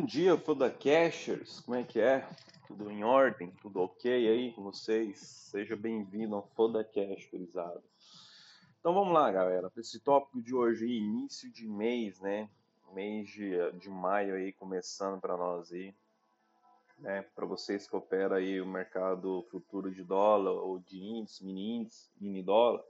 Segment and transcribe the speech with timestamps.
[0.00, 2.26] Bom dia, Foda Cashers, como é que é?
[2.66, 3.50] Tudo em ordem?
[3.60, 5.18] Tudo ok aí com vocês?
[5.18, 7.82] Seja bem-vindo ao Foda Cash, gurizada.
[8.78, 12.48] Então vamos lá, galera, para esse tópico de hoje, início de mês, né?
[12.94, 15.94] Mês de, de maio aí, começando para nós aí,
[16.98, 17.20] né?
[17.34, 22.08] Para vocês que operam aí o mercado futuro de dólar ou de índice, mini índice,
[22.18, 22.82] mini dólar,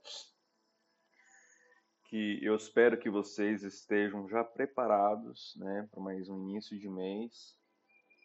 [2.11, 7.57] que eu espero que vocês estejam já preparados né, para mais um início de mês.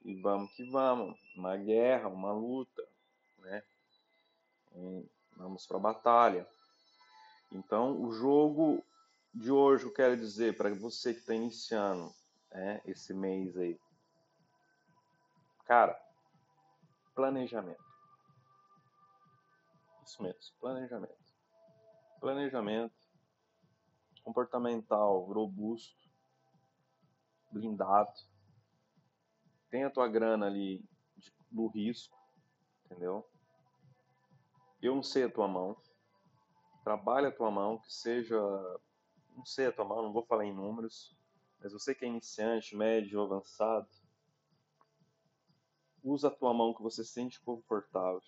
[0.04, 1.16] E vamos que vamos.
[1.38, 2.84] Uma guerra, uma luta.
[3.38, 3.64] Né?
[4.76, 5.08] E
[5.38, 6.48] vamos para a batalha.
[7.52, 8.84] Então, o jogo
[9.32, 12.12] de hoje, eu quero dizer para você que está iniciando
[12.52, 13.80] né, esse mês aí.
[15.66, 15.96] Cara,
[17.14, 17.86] planejamento.
[20.04, 21.24] Isso mesmo, planejamento.
[22.20, 23.05] Planejamento
[24.26, 26.10] comportamental robusto,
[27.52, 28.12] blindado,
[29.70, 30.84] tem a tua grana ali
[31.52, 32.18] do risco,
[32.86, 33.24] entendeu?
[34.82, 35.78] Eu não sei a tua mão,
[36.84, 38.40] trabalha a tua mão, que seja,
[39.36, 41.16] não sei a tua mão, não vou falar em números,
[41.60, 43.88] mas você que é iniciante, médio, avançado,
[46.04, 48.22] usa a tua mão que você sente confortável.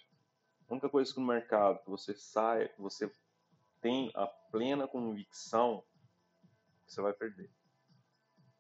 [0.68, 3.12] A única coisa que no mercado que você sai, que você
[3.82, 5.84] tem a plena convicção
[6.88, 7.52] você vai perder.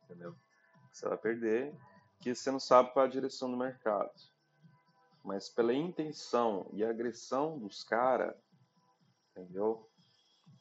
[0.03, 0.35] Entendeu?
[0.91, 1.75] Você vai perder
[2.21, 4.11] que você não sabe qual é a direção do mercado.
[5.23, 8.35] Mas pela intenção e agressão dos caras,
[9.31, 9.89] entendeu?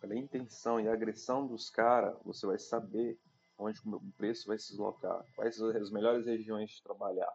[0.00, 3.18] Pela intenção e agressão dos caras, você vai saber
[3.58, 7.33] onde o preço vai se deslocar, quais as melhores regiões de trabalhar.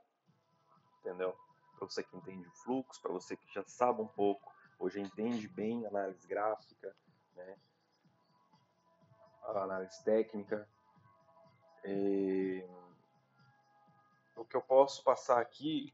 [1.00, 1.36] Entendeu?
[1.78, 5.00] Para você que entende o fluxo, para você que já sabe um pouco, ou já
[5.00, 6.96] entende bem análise gráfica,
[7.36, 7.58] né?
[9.44, 10.68] A análise técnica.
[11.86, 12.66] E...
[14.36, 15.94] O que eu posso passar aqui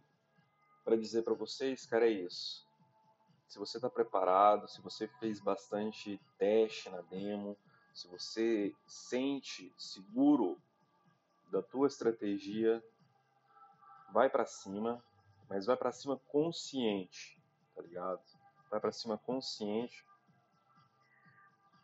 [0.84, 2.66] para dizer para vocês, cara, é isso.
[3.48, 7.58] Se você está preparado, se você fez bastante teste na demo,
[7.94, 10.62] se você sente seguro
[11.52, 12.84] da tua estratégia,
[14.12, 15.04] vai para cima,
[15.50, 17.42] mas vai para cima consciente,
[17.76, 18.22] tá ligado?
[18.70, 20.06] Vai para cima consciente,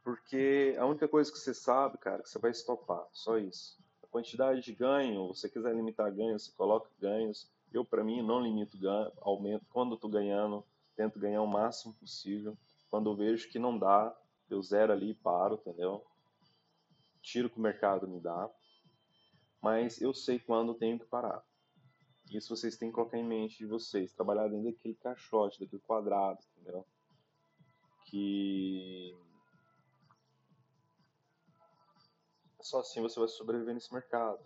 [0.03, 3.77] porque a única coisa que você sabe, cara, é que você vai estopar, só isso.
[4.03, 7.49] A quantidade de ganho, você quiser limitar ganhos, você coloca ganhos.
[7.71, 9.65] Eu, para mim, não limito ganho, aumento.
[9.71, 10.63] Quando eu tô ganhando,
[10.95, 12.57] tento ganhar o máximo possível.
[12.89, 14.15] Quando eu vejo que não dá,
[14.49, 16.05] eu zero ali e paro, entendeu?
[17.21, 18.49] Tiro que o mercado me dá.
[19.61, 21.41] Mas eu sei quando tenho que parar.
[22.29, 24.11] Isso vocês têm que colocar em mente de vocês.
[24.11, 26.85] Trabalhar dentro daquele caixote, daquele quadrado, entendeu?
[28.05, 29.15] Que
[32.63, 34.41] Só assim você vai sobreviver nesse mercado.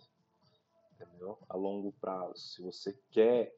[0.92, 1.38] Entendeu?
[1.48, 2.36] A longo prazo.
[2.36, 3.56] Se você quer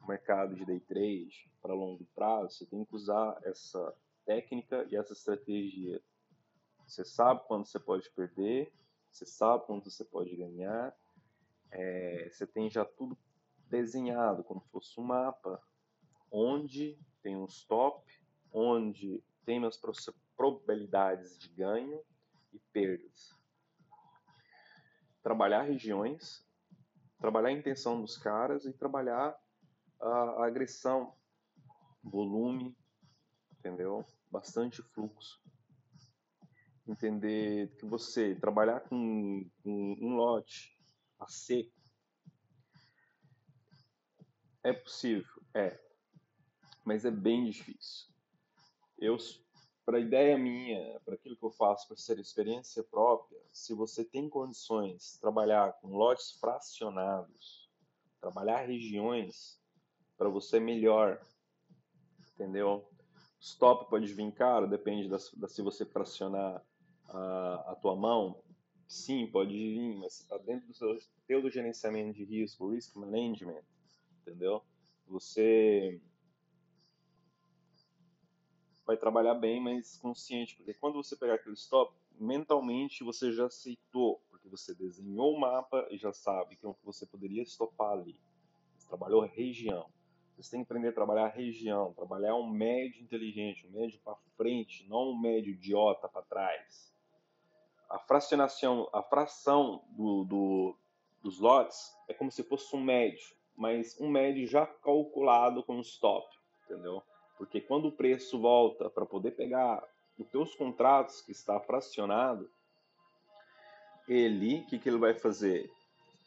[0.00, 4.96] o mercado de day trade para longo prazo, você tem que usar essa técnica e
[4.96, 6.02] essa estratégia.
[6.84, 8.72] Você sabe quando você pode perder,
[9.10, 10.96] você sabe quando você pode ganhar,
[11.70, 13.16] é, você tem já tudo
[13.68, 15.62] desenhado como se fosse um mapa,
[16.30, 18.04] onde tem um stop,
[18.52, 19.80] onde tem as
[20.36, 22.00] probabilidades de ganho
[22.52, 23.36] e perdas
[25.26, 26.46] trabalhar regiões,
[27.18, 29.36] trabalhar a intenção dos caras e trabalhar
[30.00, 31.12] a, a agressão,
[32.00, 32.78] volume,
[33.58, 34.06] entendeu?
[34.30, 35.42] Bastante fluxo.
[36.86, 40.78] Entender que você trabalhar com, com um lote
[41.18, 41.72] a seco
[44.62, 45.76] é possível, é,
[46.84, 48.14] mas é bem difícil.
[48.96, 49.18] Eu
[49.86, 54.04] para a ideia minha, para aquilo que eu faço, para ser experiência própria, se você
[54.04, 57.70] tem condições de trabalhar com lotes fracionados,
[58.20, 59.60] trabalhar regiões,
[60.18, 61.24] para você melhor,
[62.34, 62.84] entendeu?
[63.40, 66.60] Stop pode vir caro, depende da, da se você fracionar
[67.08, 68.42] a, a tua mão.
[68.88, 73.62] Sim, pode vir, mas está dentro do seu gerenciamento de risco, risk management,
[74.20, 74.64] entendeu?
[75.06, 76.00] Você
[78.86, 84.22] vai trabalhar bem, mas consciente, porque quando você pegar aquele stop, mentalmente você já aceitou,
[84.30, 88.18] porque você desenhou o mapa e já sabe que você poderia estopar ali.
[88.78, 89.90] Você trabalhou região.
[90.36, 94.86] Você tem que aprender a trabalhar região, trabalhar um médio inteligente, um médio para frente,
[94.86, 96.94] não um médio idiota para trás.
[97.88, 100.76] A fracionação, a fração do, do,
[101.22, 106.28] dos lotes é como se fosse um médio, mas um médio já calculado com stop,
[106.64, 107.02] entendeu?
[107.36, 109.82] Porque quando o preço volta para poder pegar
[110.18, 112.50] os teus contratos que está fracionado,
[114.08, 115.70] ele, o que, que ele vai fazer?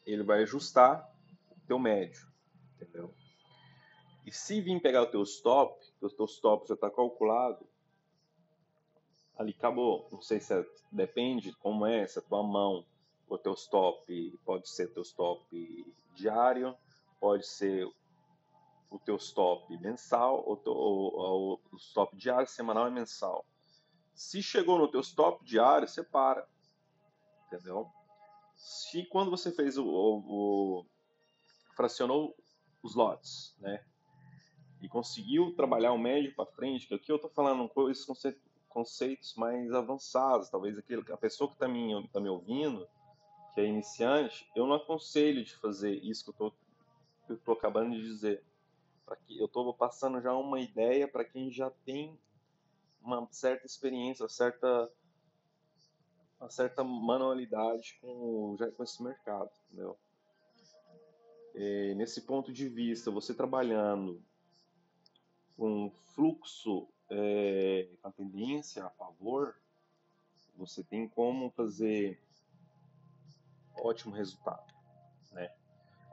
[0.05, 1.07] ele vai ajustar
[1.51, 2.27] o teu médio,
[2.75, 3.13] entendeu?
[4.25, 7.65] E se vir pegar o teu stop, o teu stop já está calculado,
[9.37, 10.07] ali acabou.
[10.11, 12.85] Não sei se é, depende como é, se a tua mão,
[13.27, 15.43] o teu stop pode ser teu stop
[16.15, 16.75] diário,
[17.19, 17.87] pode ser
[18.89, 23.45] o teu stop mensal, ou, ou, o stop diário, semanal e mensal.
[24.13, 26.47] Se chegou no teu stop diário, você para,
[27.47, 27.89] entendeu?
[28.55, 30.85] Se quando você fez o, o, o
[31.75, 32.35] fracionou
[32.81, 33.83] os lotes, né?
[34.81, 38.05] E conseguiu trabalhar o médio para frente, que aqui eu estou falando coisas,
[38.69, 42.87] conceitos mais avançados, talvez aquele, a pessoa que está me, tá me ouvindo,
[43.53, 46.53] que é iniciante, eu não aconselho de fazer isso que eu
[47.29, 48.43] estou acabando de dizer.
[49.29, 52.19] Eu estou passando já uma ideia para quem já tem
[53.01, 54.91] uma certa experiência, uma certa,
[56.39, 59.97] uma certa manualidade com, já com esse mercado, entendeu?
[61.55, 64.21] E, nesse ponto de vista, você trabalhando
[65.57, 69.59] com fluxo é, com a tendência a favor,
[70.55, 72.21] você tem como fazer
[73.77, 74.73] ótimo resultado,
[75.31, 75.53] né?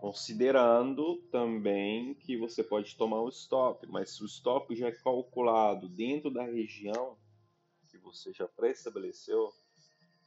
[0.07, 5.89] Considerando também que você pode tomar o stop, mas se o stop já é calculado
[5.89, 7.19] dentro da região
[7.89, 9.53] que você já pré-estabeleceu,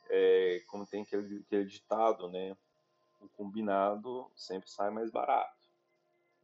[0.09, 2.57] é, como tem aquele, aquele ditado, né?
[3.21, 5.65] O combinado sempre sai mais barato,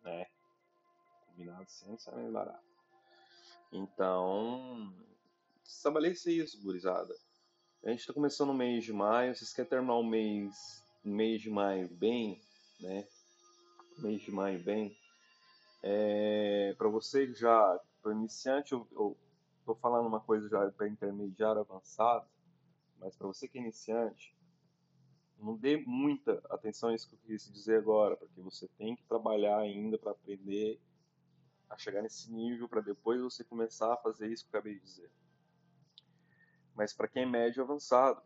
[0.02, 0.28] né?
[1.24, 2.64] O combinado sempre sai mais barato.
[3.70, 4.96] Então,
[5.62, 7.14] estabeleça isso, gurizada.
[7.84, 11.50] A gente está começando o mês de maio, vocês querem terminar o mês, mês de
[11.50, 12.42] maio bem,
[12.80, 13.06] né?
[13.98, 14.98] Mês de maio bem.
[15.82, 19.18] É, para você já, para iniciante, eu,
[19.60, 22.28] estou falando uma coisa já para intermediário avançado,
[23.00, 24.36] mas para você que é iniciante,
[25.38, 29.04] não dê muita atenção a isso que eu quis dizer agora, porque você tem que
[29.04, 30.80] trabalhar ainda para aprender
[31.70, 34.82] a chegar nesse nível para depois você começar a fazer isso que eu acabei de
[34.82, 35.12] dizer.
[36.76, 38.22] Mas para quem é médio avançado,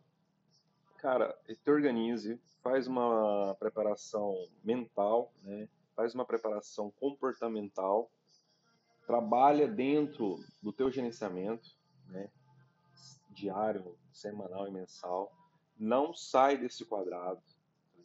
[1.00, 5.68] cara, te organize, faz uma preparação mental, né?
[5.96, 8.10] faz uma preparação comportamental,
[9.06, 11.74] trabalha dentro do teu gerenciamento,
[12.06, 12.30] né?
[13.30, 15.32] diário, semanal e mensal.
[15.78, 17.42] Não sai desse quadrado,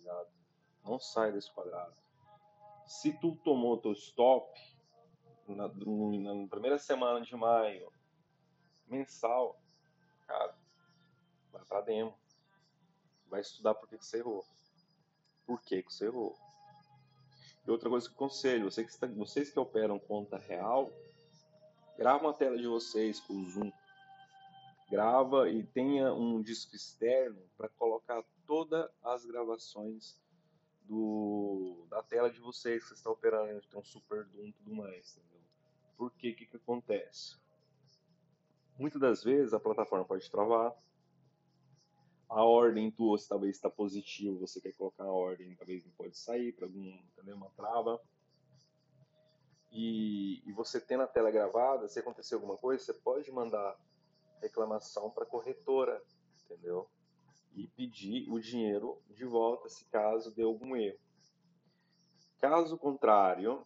[0.04, 0.26] tá
[0.84, 1.96] Não sai desse quadrado.
[2.88, 4.48] Se tu tomou teu stop,
[5.48, 7.92] na, na primeira semana de maio,
[8.88, 9.60] mensal,
[10.28, 10.56] cara,
[11.52, 12.18] vai pra demo.
[13.36, 14.46] Vai estudar por que, você errou.
[15.46, 16.38] Por que, você errou.
[17.68, 20.90] E outra coisa que eu conselho, você que está, vocês que operam conta real,
[21.98, 23.74] grava uma tela de vocês com o Zoom.
[24.90, 30.18] Grava e tenha um disco externo para colocar todas as gravações
[30.84, 34.74] do, da tela de vocês que você está operando, tem um super Doom e tudo
[34.74, 35.18] mais.
[35.18, 35.42] Entendeu?
[35.98, 37.36] Por que que, que acontece?
[38.80, 40.74] Muitas das vezes a plataforma pode travar,
[42.30, 46.52] a ordem tua talvez está positiva, você quer colocar a ordem, talvez não pode sair
[46.54, 47.36] para algum, entendeu?
[47.36, 48.02] Uma trava.
[49.72, 53.78] E, e, você tendo a tela gravada, se acontecer alguma coisa, você pode mandar
[54.42, 56.02] reclamação para a corretora,
[56.46, 56.88] entendeu?
[57.54, 61.00] E pedir o dinheiro de volta se caso dê algum erro.
[62.40, 63.66] Caso contrário,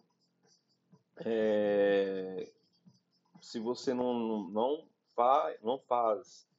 [1.18, 2.50] é,
[3.40, 6.49] se você não, não, fa, não faz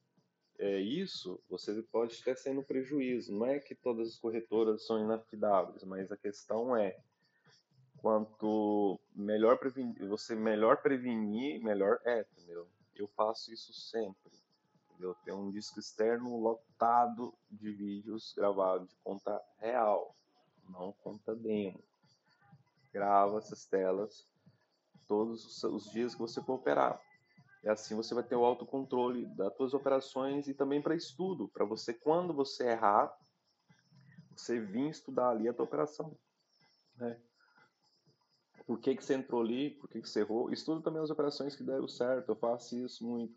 [0.62, 3.36] é, isso, você pode sair no prejuízo.
[3.36, 6.96] Não é que todas as corretoras são inafidáveis, mas a questão é
[7.96, 12.68] quanto melhor prevenir, você melhor prevenir, melhor é, entendeu?
[12.94, 14.30] Eu faço isso sempre.
[14.90, 15.16] Entendeu?
[15.24, 20.14] Tem um disco externo lotado de vídeos gravados de conta real,
[20.68, 21.82] não conta demo.
[22.92, 24.28] Grava essas telas
[25.08, 27.02] todos os dias que você for operar.
[27.62, 31.64] E assim você vai ter o autocontrole das suas operações e também para estudo, para
[31.64, 33.16] você, quando você errar,
[34.36, 36.16] você vir estudar ali a tua operação.
[36.96, 37.20] Né?
[38.66, 40.52] Por que, que você entrou ali, por que, que você errou.
[40.52, 43.34] Estuda também as operações que deram certo, eu faço isso muito.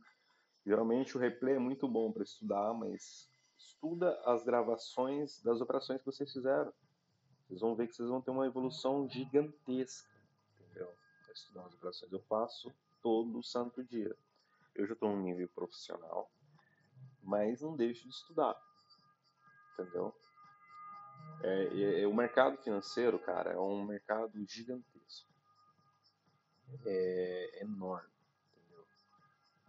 [0.65, 6.05] Geralmente o replay é muito bom para estudar, mas estuda as gravações das operações que
[6.05, 6.73] vocês fizeram.
[7.47, 10.15] Vocês vão ver que vocês vão ter uma evolução gigantesca
[11.35, 12.11] estudar as operações.
[12.11, 12.73] Eu faço
[13.05, 14.17] todo santo dia.
[14.73, 16.27] Eu já estou num nível profissional,
[17.21, 18.59] mas não deixo de estudar.
[19.73, 20.11] Entendeu?
[21.43, 25.29] É, é, o mercado financeiro, cara, é um mercado gigantesco.
[26.83, 28.09] É enorme.
[28.57, 28.87] Entendeu?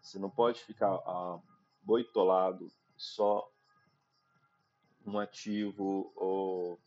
[0.01, 1.39] Você não pode ficar ah,
[1.83, 3.53] boitolado só
[5.05, 6.81] um ativo ou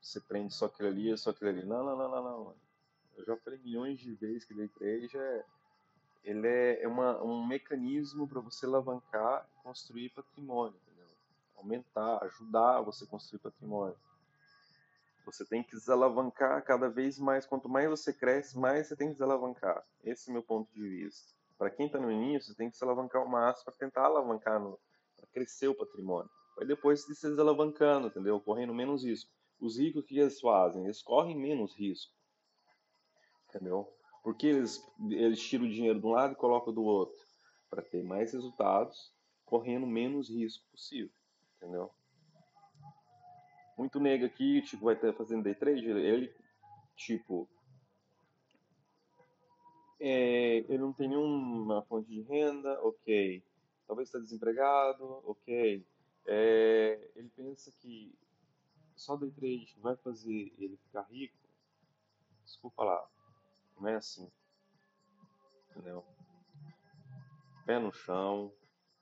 [0.00, 1.66] você prende só aquele ali, só aquele ali.
[1.66, 2.56] Não, não, não, não, não.
[3.16, 5.44] Eu já falei milhões de vezes que day trade é,
[6.24, 11.06] ele é, é uma, um mecanismo para você alavancar e construir patrimônio, entendeu?
[11.56, 13.96] Aumentar, ajudar você a construir patrimônio.
[15.26, 17.46] Você tem que desalavancar cada vez mais.
[17.46, 19.84] Quanto mais você cresce, mais você tem que desalavancar.
[20.02, 21.32] Esse é o meu ponto de vista.
[21.56, 24.60] Para quem está no início, você tem que se alavancar ao máximo para tentar alavancar,
[24.60, 26.30] para crescer o patrimônio.
[26.58, 28.40] Aí depois você se desalavancando, entendeu?
[28.40, 29.30] Correndo menos risco.
[29.60, 30.84] Os ricos, o que eles fazem?
[30.84, 32.12] Eles correm menos risco.
[33.48, 33.90] Entendeu?
[34.24, 37.22] Porque eles, eles tiram o dinheiro de um lado e colocam do outro.
[37.70, 39.12] Para ter mais resultados,
[39.44, 41.12] correndo menos risco possível.
[41.56, 41.92] Entendeu?
[43.76, 46.32] muito nego aqui, tipo, vai estar fazendo day trade, ele,
[46.96, 47.48] tipo,
[50.00, 53.42] é, ele não tem nenhuma fonte de renda, ok.
[53.86, 55.84] Talvez está desempregado, ok.
[56.26, 58.14] É, ele pensa que
[58.96, 61.36] só day trade vai fazer ele ficar rico.
[62.44, 63.08] Desculpa lá,
[63.78, 64.30] não é assim.
[65.70, 66.04] Entendeu?
[67.66, 68.52] Pé no chão,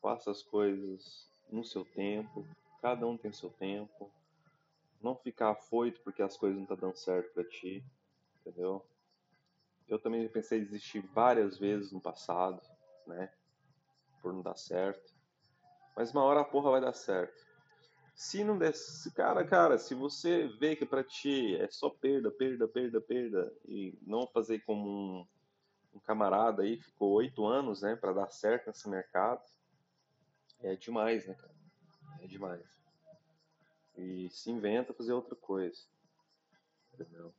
[0.01, 2.47] faça as coisas no seu tempo,
[2.81, 4.11] cada um tem seu tempo
[5.03, 7.85] não ficar afoito porque as coisas não estão tá dando certo para ti,
[8.41, 8.87] entendeu?
[9.89, 12.63] Eu também pensei em desistir várias vezes no passado,
[13.07, 13.31] né?
[14.23, 15.13] Por não dar certo.
[15.97, 17.45] Mas uma hora a porra vai dar certo.
[18.15, 18.73] Se não der,
[19.15, 23.99] cara, cara, se você vê que para ti é só perda, perda, perda, perda e
[24.03, 25.27] não fazer como um,
[25.95, 29.43] um camarada aí ficou oito anos, né, para dar certo nesse mercado,
[30.61, 31.55] é demais, né, cara?
[32.21, 32.73] É demais
[33.97, 35.81] e se inventa fazer outra coisa.
[36.95, 37.33] Entendeu?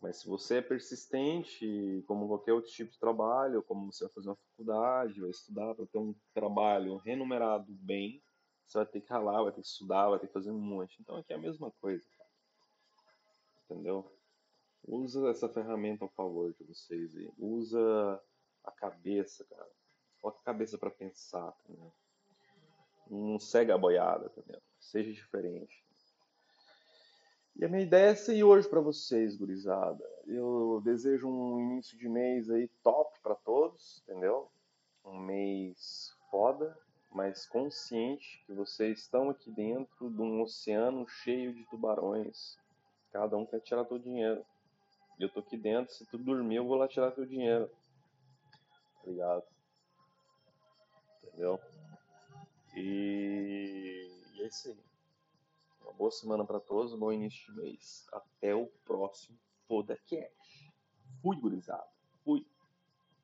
[0.00, 4.28] Mas se você é persistente, como qualquer outro tipo de trabalho, como você vai fazer
[4.30, 8.22] uma faculdade, vai estudar para ter um trabalho remunerado bem,
[8.70, 10.96] você vai ter que ralar, vai ter que estudar, vai ter que fazer um monte.
[11.00, 12.30] Então aqui é a mesma coisa, cara.
[13.64, 14.08] Entendeu?
[14.86, 17.28] Usa essa ferramenta ao favor de vocês aí.
[17.36, 18.22] Usa
[18.64, 19.68] a cabeça, cara.
[20.20, 21.92] Coloca a cabeça para pensar, entendeu?
[23.10, 24.62] Não segue a boiada, entendeu?
[24.78, 25.84] Seja diferente.
[27.56, 30.04] E a minha ideia é essa hoje para vocês, gurizada.
[30.26, 34.48] Eu desejo um início de mês aí top para todos, entendeu?
[35.04, 36.78] Um mês foda,
[37.12, 42.56] mas consciente que vocês estão aqui dentro de um oceano cheio de tubarões.
[43.12, 44.44] Cada um quer tirar teu dinheiro.
[45.18, 47.68] Eu tô aqui dentro, se tu dormir, eu vou lá tirar teu dinheiro.
[49.02, 49.44] Tá ligado?
[51.24, 51.60] Entendeu?
[52.76, 54.78] E, e é isso aí.
[55.82, 58.06] Uma boa semana para todos, bom início de mês.
[58.12, 59.36] Até o próximo
[59.66, 60.72] podcast.
[61.20, 61.86] Fui, gurizada.
[62.24, 62.46] Fui.